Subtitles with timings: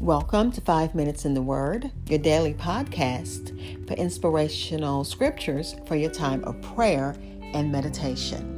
[0.00, 6.10] Welcome to Five Minutes in the Word, your daily podcast for inspirational scriptures for your
[6.10, 7.14] time of prayer
[7.54, 8.50] and meditation.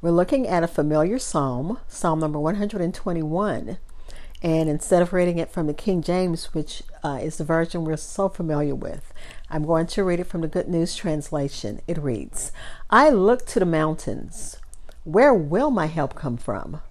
[0.00, 3.76] We're looking at a familiar psalm, Psalm number 121.
[4.42, 7.98] And instead of reading it from the King James, which uh, is the version we're
[7.98, 9.12] so familiar with,
[9.50, 11.82] I'm going to read it from the Good News Translation.
[11.86, 12.52] It reads
[12.88, 14.56] I look to the mountains.
[15.04, 16.82] Where will my help come from?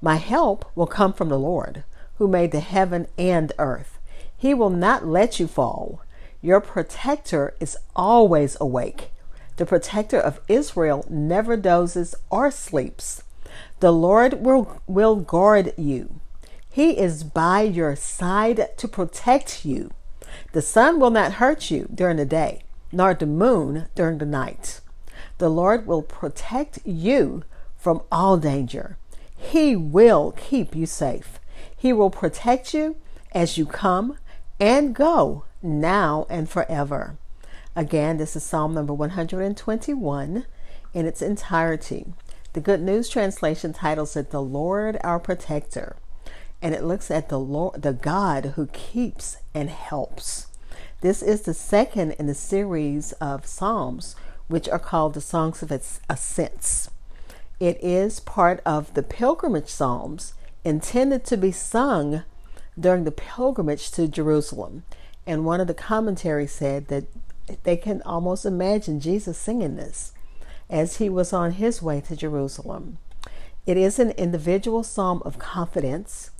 [0.00, 1.84] My help will come from the Lord,
[2.16, 3.98] who made the heaven and earth.
[4.36, 6.02] He will not let you fall.
[6.42, 9.12] Your protector is always awake.
[9.56, 13.22] The protector of Israel never dozes or sleeps.
[13.78, 16.20] The Lord will, will guard you.
[16.68, 19.92] He is by your side to protect you.
[20.52, 24.80] The sun will not hurt you during the day, nor the moon during the night.
[25.38, 27.44] The Lord will protect you
[27.76, 28.96] from all danger.
[29.36, 31.38] He will keep you safe.
[31.76, 32.96] He will protect you
[33.32, 34.16] as you come
[34.58, 37.18] and go now and forever.
[37.76, 40.46] Again, this is Psalm number 121
[40.94, 42.14] in its entirety.
[42.52, 45.96] The Good News Translation titles it The Lord Our Protector,
[46.62, 50.46] and it looks at the Lord, the God who keeps and helps.
[51.00, 54.14] This is the second in the series of Psalms,
[54.48, 55.72] which are called the Songs of
[56.08, 56.90] Ascents.
[57.60, 62.24] It is part of the pilgrimage Psalms intended to be sung
[62.78, 64.84] during the pilgrimage to Jerusalem.
[65.26, 67.04] And one of the commentaries said that
[67.62, 70.12] they can almost imagine Jesus singing this
[70.68, 72.98] as he was on his way to Jerusalem.
[73.66, 76.30] It is an individual psalm of confidence.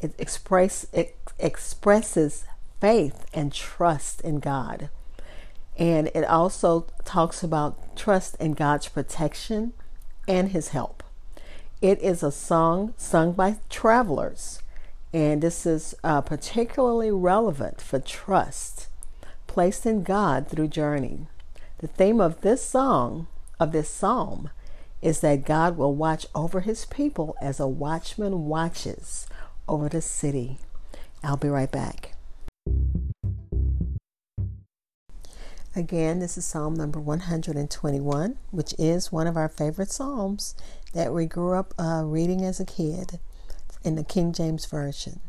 [0.00, 2.44] It, express, it expresses
[2.80, 4.90] faith and trust in God.
[5.80, 9.72] And it also talks about trust in God's protection
[10.28, 11.02] and his help.
[11.80, 14.62] It is a song sung by travelers,
[15.12, 18.88] and this is uh, particularly relevant for trust
[19.50, 21.26] placed in God through journey.
[21.78, 23.26] The theme of this song,
[23.58, 24.50] of this psalm,
[25.02, 29.26] is that God will watch over his people as a watchman watches
[29.66, 30.58] over the city.
[31.24, 32.09] I'll be right back.
[35.76, 40.56] Again, this is Psalm number 121, which is one of our favorite Psalms
[40.94, 43.20] that we grew up uh, reading as a kid
[43.84, 45.20] in the King James Version.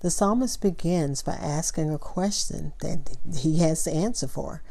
[0.00, 4.62] The psalmist begins by asking a question that he has to answer for.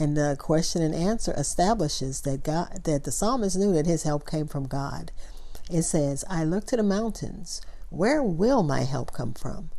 [0.00, 4.28] And the question and answer establishes that God that the psalmist knew that his help
[4.28, 5.12] came from God.
[5.70, 7.60] It says, I look to the mountains.
[7.90, 9.70] Where will my help come from?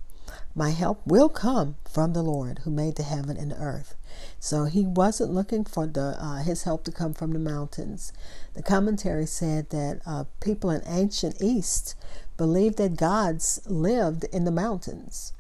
[0.56, 3.96] My help will come from the Lord who made the heaven and the earth.
[4.40, 8.12] So he wasn't looking for the uh, his help to come from the mountains.
[8.54, 11.96] The commentary said that uh, people in ancient East
[12.38, 15.34] believed that gods lived in the mountains.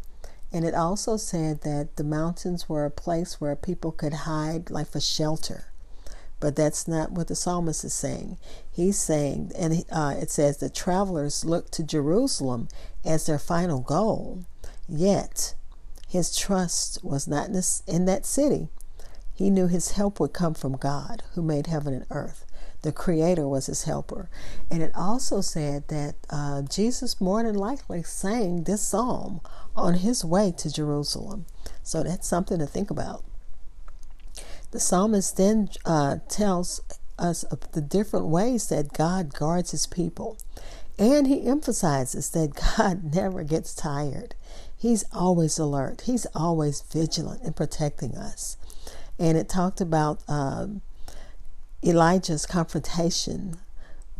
[0.51, 4.87] And it also said that the mountains were a place where people could hide, like
[4.87, 5.65] for shelter.
[6.39, 8.37] But that's not what the psalmist is saying.
[8.71, 12.69] He's saying, and uh, it says the travelers looked to Jerusalem
[13.03, 14.45] as their final goal.
[14.89, 15.55] Yet,
[16.07, 17.49] his trust was not
[17.87, 18.69] in, that city.
[19.33, 22.45] He knew his help would come from God, who made heaven and earth
[22.81, 24.29] the Creator was his helper.
[24.71, 29.41] And it also said that uh, Jesus more than likely sang this psalm
[29.75, 31.45] on his way to Jerusalem.
[31.83, 33.23] So that's something to think about.
[34.71, 36.81] The psalmist then uh, tells
[37.17, 40.37] us of the different ways that God guards his people.
[40.97, 44.35] And he emphasizes that God never gets tired.
[44.79, 46.03] He's always alert.
[46.05, 48.55] He's always vigilant in protecting us.
[49.19, 50.81] And it talked about um,
[51.83, 53.57] Elijah's confrontation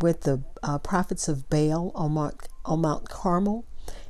[0.02, 3.66] with the uh, prophets of Baal on Mount, on Mount Carmel.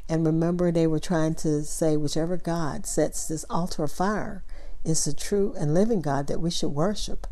[0.09, 4.43] And remember, they were trying to say, whichever God sets this altar of fire
[4.83, 7.27] is the true and living God that we should worship.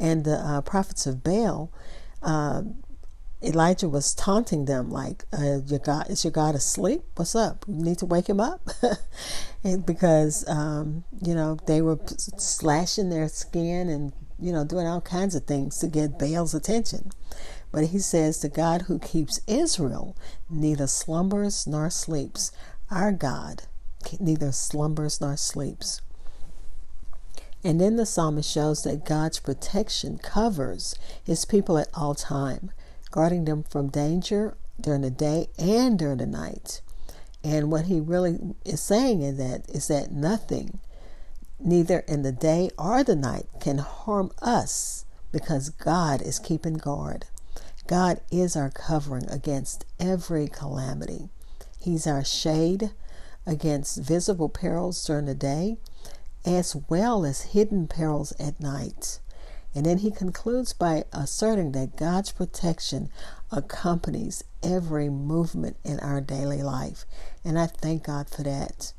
[0.00, 1.70] And the uh, prophets of Baal,
[2.22, 2.62] uh,
[3.42, 7.02] Elijah was taunting them, like, uh, your God, is your God asleep?
[7.16, 7.64] What's up?
[7.68, 8.68] You need to wake him up.
[9.84, 11.98] because, um, you know, they were
[12.38, 17.10] slashing their skin and you know, doing all kinds of things to get Baal's attention.
[17.72, 20.16] But he says, The God who keeps Israel
[20.48, 22.52] neither slumbers nor sleeps.
[22.90, 23.62] Our God
[24.20, 26.00] neither slumbers nor sleeps.
[27.64, 30.94] And then the psalmist shows that God's protection covers
[31.24, 32.70] his people at all time,
[33.10, 36.80] guarding them from danger during the day and during the night.
[37.42, 40.80] And what he really is saying in that is that nothing
[41.58, 47.26] neither in the day or the night can harm us because God is keeping guard.
[47.86, 51.28] God is our covering against every calamity.
[51.78, 52.90] He's our shade
[53.46, 55.76] against visible perils during the day,
[56.44, 59.20] as well as hidden perils at night.
[59.76, 63.10] And then he concludes by asserting that God's protection
[63.52, 67.04] accompanies every movement in our daily life.
[67.44, 68.94] And I thank God for that.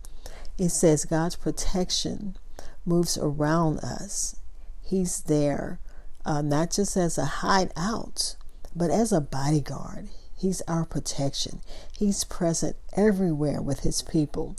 [0.60, 2.38] It says God's protection
[2.86, 4.36] moves around us.
[4.80, 5.80] He's there,
[6.24, 8.36] uh, not just as a hideout,
[8.76, 10.10] but as a bodyguard.
[10.36, 11.62] He's our protection.
[11.98, 14.56] He's present everywhere with his people.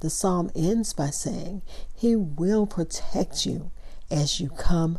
[0.00, 1.60] The psalm ends by saying,
[1.94, 3.70] He will protect you
[4.10, 4.98] as you come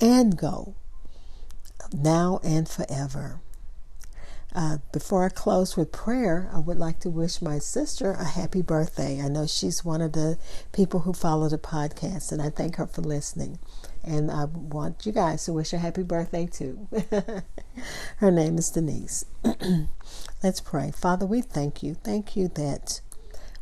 [0.00, 0.74] and go,
[1.92, 3.40] now and forever.
[4.52, 8.62] Uh, before I close with prayer, I would like to wish my sister a happy
[8.62, 9.22] birthday.
[9.22, 10.38] I know she's one of the
[10.72, 13.60] people who follow the podcast, and I thank her for listening.
[14.02, 16.88] And I want you guys to wish her happy birthday too.
[18.16, 19.24] her name is Denise.
[20.42, 20.90] Let's pray.
[20.90, 21.94] Father, we thank you.
[21.94, 23.02] Thank you that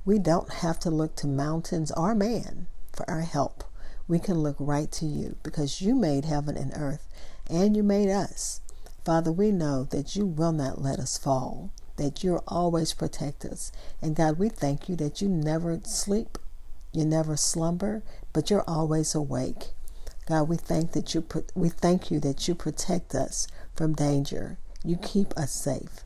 [0.06, 3.64] we don't have to look to mountains or man for our help.
[4.08, 7.06] We can look right to you because you made heaven and earth
[7.49, 8.60] and you made us.
[9.05, 13.70] Father, we know that you will not let us fall, that you'll always protect us.
[14.02, 16.38] And God, we thank you that you never sleep,
[16.93, 18.02] you never slumber,
[18.32, 19.69] but you're always awake.
[20.26, 24.58] God, we thank that you we thank you that you protect us from danger.
[24.84, 26.04] You keep us safe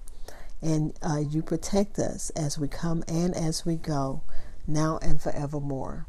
[0.63, 4.23] and uh, you protect us as we come and as we go,
[4.67, 6.07] now and forevermore.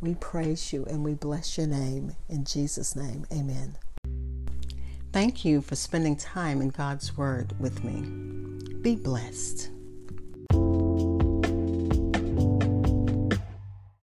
[0.00, 2.16] We praise you and we bless your name.
[2.28, 3.76] In Jesus' name, amen.
[5.12, 8.00] Thank you for spending time in God's Word with me.
[8.80, 9.70] Be blessed.